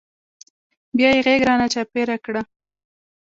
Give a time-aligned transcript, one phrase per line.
[0.97, 2.41] بيا يې غېږ رانه چاپېره کړه.